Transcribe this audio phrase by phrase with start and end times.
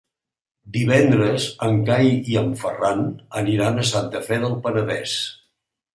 [0.77, 3.03] Divendres en Cai i en Ferran
[3.43, 5.19] aniran a Santa Fe del Penedès.